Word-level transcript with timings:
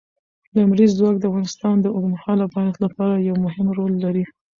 لمریز 0.55 0.91
ځواک 0.99 1.15
د 1.19 1.25
افغانستان 1.29 1.75
د 1.81 1.85
اوږدمهاله 1.95 2.45
پایښت 2.55 2.79
لپاره 2.85 3.25
یو 3.27 3.35
مهم 3.45 3.67
رول 3.77 3.93
لري. 4.03 4.23